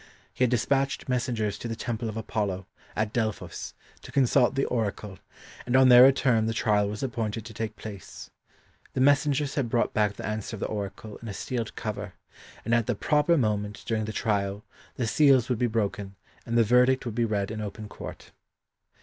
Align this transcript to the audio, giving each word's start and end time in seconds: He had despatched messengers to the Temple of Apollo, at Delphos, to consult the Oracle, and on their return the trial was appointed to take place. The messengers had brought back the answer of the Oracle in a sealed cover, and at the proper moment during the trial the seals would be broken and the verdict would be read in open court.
He 0.33 0.43
had 0.43 0.49
despatched 0.49 1.07
messengers 1.07 1.59
to 1.59 1.67
the 1.67 1.75
Temple 1.75 2.09
of 2.09 2.17
Apollo, 2.17 2.65
at 2.95 3.13
Delphos, 3.13 3.75
to 4.01 4.11
consult 4.11 4.55
the 4.55 4.65
Oracle, 4.65 5.19
and 5.67 5.75
on 5.75 5.89
their 5.89 6.01
return 6.01 6.47
the 6.47 6.55
trial 6.55 6.89
was 6.89 7.03
appointed 7.03 7.45
to 7.45 7.53
take 7.53 7.75
place. 7.75 8.31
The 8.93 8.99
messengers 8.99 9.53
had 9.53 9.69
brought 9.69 9.93
back 9.93 10.15
the 10.15 10.25
answer 10.25 10.55
of 10.55 10.59
the 10.61 10.65
Oracle 10.65 11.17
in 11.17 11.27
a 11.27 11.35
sealed 11.35 11.75
cover, 11.75 12.13
and 12.65 12.73
at 12.73 12.87
the 12.87 12.95
proper 12.95 13.37
moment 13.37 13.83
during 13.85 14.05
the 14.05 14.11
trial 14.11 14.65
the 14.95 15.05
seals 15.05 15.49
would 15.49 15.59
be 15.59 15.67
broken 15.67 16.15
and 16.47 16.57
the 16.57 16.63
verdict 16.63 17.05
would 17.05 17.13
be 17.13 17.23
read 17.25 17.51
in 17.51 17.61
open 17.61 17.87
court. 17.87 18.31